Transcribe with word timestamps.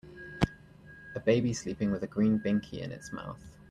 A 1.15 1.19
baby 1.19 1.53
sleeping 1.53 1.91
with 1.91 2.01
a 2.01 2.07
green 2.07 2.39
Binky 2.39 2.79
in 2.81 2.91
its 2.91 3.13
mouth. 3.13 3.45